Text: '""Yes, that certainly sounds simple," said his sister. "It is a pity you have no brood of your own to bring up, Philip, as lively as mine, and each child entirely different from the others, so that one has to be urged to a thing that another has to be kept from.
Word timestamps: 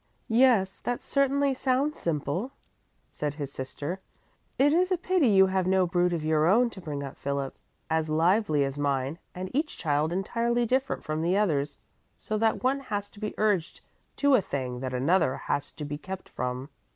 '""Yes, 0.27 0.79
that 0.79 0.99
certainly 1.03 1.53
sounds 1.53 1.99
simple," 1.99 2.53
said 3.07 3.35
his 3.35 3.51
sister. 3.53 4.01
"It 4.57 4.73
is 4.73 4.91
a 4.91 4.97
pity 4.97 5.27
you 5.27 5.45
have 5.45 5.67
no 5.67 5.85
brood 5.85 6.11
of 6.11 6.23
your 6.25 6.47
own 6.47 6.71
to 6.71 6.81
bring 6.81 7.03
up, 7.03 7.17
Philip, 7.19 7.55
as 7.87 8.09
lively 8.09 8.63
as 8.63 8.79
mine, 8.79 9.19
and 9.35 9.51
each 9.53 9.77
child 9.77 10.11
entirely 10.11 10.65
different 10.65 11.03
from 11.03 11.21
the 11.21 11.37
others, 11.37 11.77
so 12.17 12.35
that 12.39 12.63
one 12.63 12.79
has 12.79 13.11
to 13.11 13.19
be 13.19 13.35
urged 13.37 13.81
to 14.15 14.33
a 14.33 14.41
thing 14.41 14.79
that 14.79 14.95
another 14.95 15.37
has 15.37 15.71
to 15.73 15.85
be 15.85 15.99
kept 15.99 16.29
from. 16.29 16.69